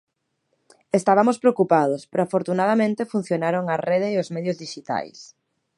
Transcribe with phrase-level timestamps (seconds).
[0.99, 5.19] Estabamos preocupados, pero afortunadamente funcionaron a Rede e os medios dixitais.